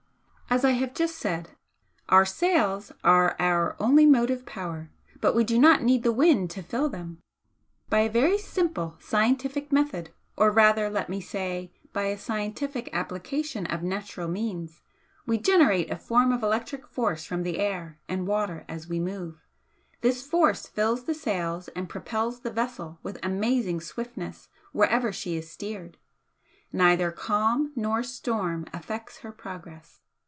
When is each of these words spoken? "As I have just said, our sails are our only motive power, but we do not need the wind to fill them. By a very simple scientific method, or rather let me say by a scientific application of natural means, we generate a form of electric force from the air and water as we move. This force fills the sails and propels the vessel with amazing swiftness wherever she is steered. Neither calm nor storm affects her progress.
"As 0.53 0.65
I 0.65 0.71
have 0.71 0.93
just 0.93 1.15
said, 1.17 1.51
our 2.09 2.25
sails 2.25 2.91
are 3.05 3.37
our 3.39 3.77
only 3.79 4.05
motive 4.05 4.45
power, 4.45 4.91
but 5.21 5.33
we 5.33 5.45
do 5.45 5.57
not 5.57 5.81
need 5.81 6.03
the 6.03 6.11
wind 6.11 6.49
to 6.51 6.61
fill 6.61 6.89
them. 6.89 7.21
By 7.89 7.99
a 7.99 8.09
very 8.09 8.37
simple 8.37 8.97
scientific 8.99 9.71
method, 9.71 10.09
or 10.35 10.51
rather 10.51 10.89
let 10.89 11.07
me 11.07 11.21
say 11.21 11.71
by 11.93 12.07
a 12.07 12.17
scientific 12.17 12.89
application 12.91 13.65
of 13.67 13.81
natural 13.81 14.27
means, 14.27 14.81
we 15.25 15.37
generate 15.37 15.89
a 15.89 15.95
form 15.97 16.33
of 16.33 16.43
electric 16.43 16.85
force 16.85 17.23
from 17.23 17.43
the 17.43 17.57
air 17.57 18.01
and 18.09 18.27
water 18.27 18.65
as 18.67 18.89
we 18.89 18.99
move. 18.99 19.39
This 20.01 20.27
force 20.27 20.67
fills 20.67 21.05
the 21.05 21.13
sails 21.15 21.69
and 21.69 21.87
propels 21.87 22.41
the 22.41 22.51
vessel 22.51 22.99
with 23.03 23.19
amazing 23.23 23.79
swiftness 23.79 24.49
wherever 24.73 25.13
she 25.13 25.37
is 25.37 25.49
steered. 25.49 25.97
Neither 26.73 27.09
calm 27.09 27.71
nor 27.73 28.03
storm 28.03 28.65
affects 28.73 29.19
her 29.19 29.31
progress. 29.31 29.99